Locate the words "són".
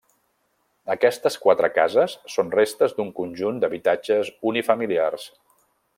2.37-2.49